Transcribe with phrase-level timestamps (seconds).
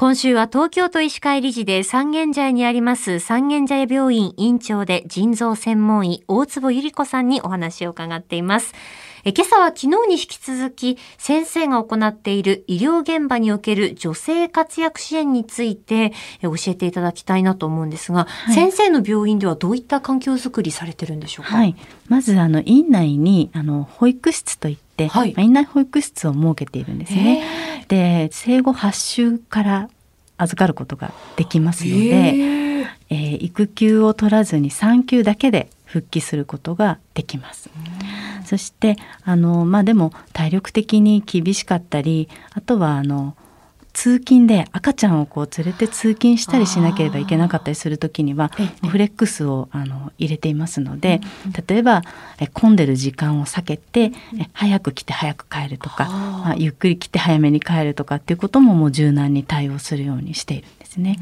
[0.00, 8.74] 今週は東京都医師会理事で三軒茶屋にあります三軒茶屋病院院長で腎臓専門医大坪百合子さんにお話を伺っています。
[9.24, 21.76] え今朝は昨日に引き続き先生が行っている医療現場における女性活躍支援について教えていただきたいなと思うんですが、はい、先生の病院ではどういった環境づくりされてるんでしょうか、はい、
[22.08, 27.84] まずあの院内にあの保育室といって、はい、院内保育室を設けているんですね。
[27.88, 29.90] で生後8週から
[30.36, 37.70] 預かることができますので、えー、育休を取らずに産休だけで復帰することができます。
[38.44, 43.36] そしてあのまあでも体力的に厳しかったりあとはあの
[43.94, 48.50] 通勤で赤ちゃんをこう連れて通勤したりしなければいけなかったりする時には
[48.88, 51.20] フレックスをあの入れていますので
[51.66, 52.02] 例えば
[52.38, 61.18] え混んでる時間を避けてえ早く来て早く帰るとか、まあ、ゆっくり来て早めに帰るとかっていうことももう柔軟に対応するようにしているんですね。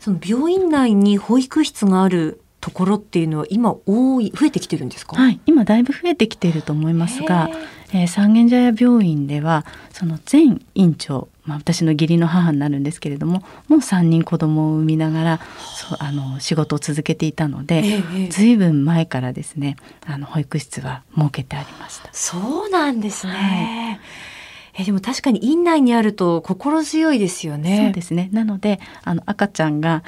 [0.00, 7.48] その病院内に保育室があるところっていうのは今多い増えてきてるんですか、はい、今だいぶ増えてきていると思いますが、
[7.92, 15.40] えー、三軒茶屋病院ではその前院長まあ、私の義理の母になるんですけれどももう3人子供を産みながら
[15.76, 22.08] そうあの仕事を続けていたので、ええ、ずいぶん前からですねあの保育室は設けてありました。
[22.10, 24.00] そうなんですね、
[24.74, 27.84] はい、えでも確かに院内にあると心強いですよね。
[27.84, 28.28] そうですね。
[28.32, 30.02] なのであの赤ちゃんが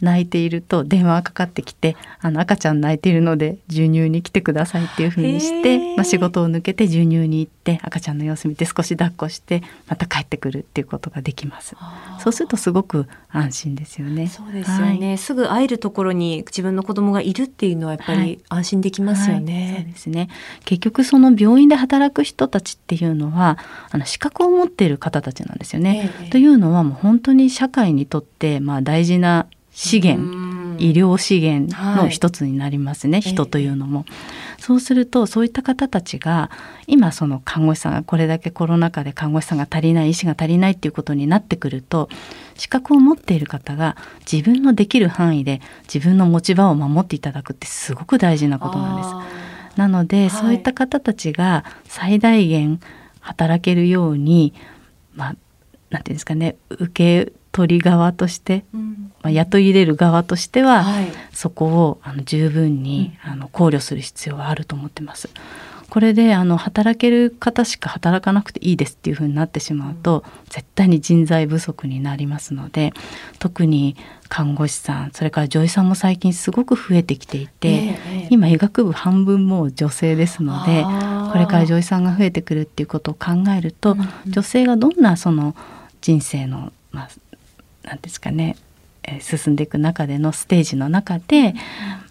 [0.00, 11.76] 泣いていると電話がかかってきてあの赤ちゃん泣いているので授乳に来てくださいっていうふうにして、まあ、仕事を抜けて授乳に行って赤ちゃんの様子見て少し抱っこしてまた帰ってくるっていうことができます。
[12.18, 14.26] そうするとすごく安心ですよね。
[14.26, 20.28] そうですよね、はい、すぐ会えるところに自分の子供がいるっていうのはやっぱり安心できますよね、はいはい、そうですね。
[20.64, 23.58] 結局その病院で働く人たちっていうのは
[23.90, 26.30] あの資格を持っている方たちなんですよね、ええ。
[26.30, 29.46] というのはもう本当に社会にとってまあ大事な
[29.80, 34.04] 資源医療資源の一つになりますね、はい、人というのも。
[34.58, 36.50] そうするとそういった方たちが
[36.86, 42.10] 今その看護師さんがこれだけコロナ禍で看護師さんが足りない医師が足りないっていうことになってくると
[42.56, 43.96] 資格を持っている方が
[44.30, 45.62] 自分のできる範囲で
[45.92, 49.78] 自分の持ち場を守っていただくってすごく大事なことなんです。
[49.78, 52.80] なので、はい、そういった方たちが最大限
[53.20, 54.52] 働けるように
[55.14, 55.36] まあ
[55.88, 65.28] なんていうんですかね受け取り側として、うん、まあ、雇い入れる側としては、はい、そこをあの十分に、あの考慮する必要はあると思ってます。
[65.90, 72.92] これであの働ける方しか働かなくていいですっていうふうになってしまうと、絶対に人材不足になりますので
[73.40, 73.96] 特に
[74.28, 80.84] 看護師さんそれから女医さんも最近すごく増えてきていて、えー、今医学部半分もう女性ですので
[81.32, 83.96] これから女医さんが増えてくるっていうことを考えると、
[84.26, 85.56] 女性がどんなその
[86.00, 87.08] 人生の、まあ、
[87.82, 88.56] 何ですかね、
[89.02, 91.54] えー、進んでいく中でのステージの中で、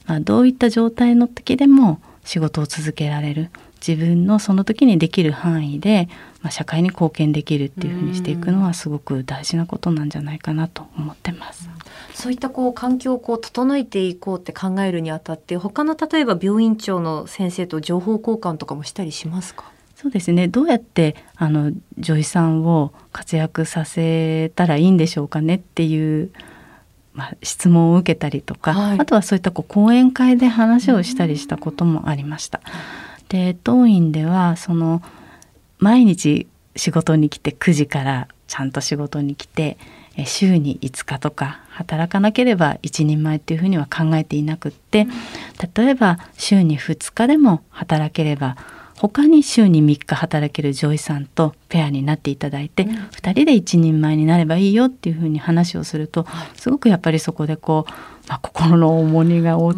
[0.06, 3.50] まあ、どういった状態の時でも仕事を続けられる。
[3.86, 6.10] 自分のその時にできる範囲で、
[6.42, 11.70] まあ、社会に貢献できるっていうふうにしていくのはすごく大事なことなんじゃないかなと思ってます。
[12.14, 19.72] そういったこう環境をこう整えていこうって考えるにあたって他の例えば病院長の先生と情報交換とかもしたりしますか？
[20.02, 26.32] そうですねどうやってあの女医さんを活躍させたらいいんでしょうかねっていう、
[27.14, 32.62] まあ、質問を受けたりとか、はい、あとはそういったこう講演会で話をしたりしたこともありました。
[33.28, 35.02] で当院ではその
[35.80, 39.78] 毎日仕事に来て9時からちゃんと仕事に来て
[40.26, 45.08] 週に5日とか働かなければ一人前っていうふうには考えていなくって
[45.76, 48.56] 例えば週に2日でも働ければ
[49.00, 57.92] 他に週に3日働ける女医さんとペアになっていただいて、うん、2人で一人前になればいいよっていうふうに話をすると、すごくやっぱりそこでこう、
[58.28, 59.74] まあ、心の重荷が降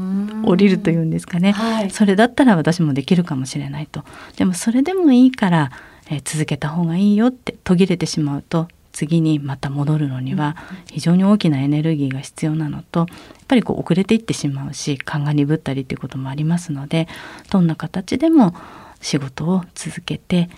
[0.55, 4.03] りるというんですかね、はい、それだったら私もできるかもしれないと。
[4.37, 5.71] でもそれでもいいから、
[6.09, 10.57] えー、続けた方がいいよって途切れてしまうと次にまた戻るのには
[10.91, 13.07] 非常に大きなエネルギーが必要なのとやっ
[13.47, 17.07] ぱりこう遅れていってしまうし勘が鈍ったりっていうこともありますので
[17.49, 18.53] どんな形でも
[19.01, 20.49] 仕事を続けて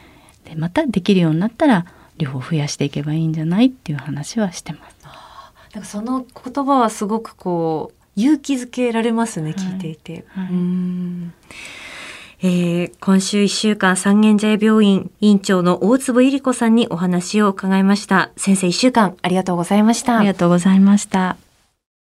[0.45, 1.85] でまたできるようになったら
[2.17, 4.97] 量を増やしていけばいいんじゃないっていう話はしてます。
[5.73, 10.25] なんかその言葉はすごくこう勇気づけられますね、聞いていて。
[10.29, 10.47] はい
[12.45, 18.31] えー、今週1週間三軒茶屋病院院長の大坪百合子さんにお話を伺いました。
[18.35, 20.17] 先生1週間ありがとうございました。
[20.17, 21.37] ありがとうございました。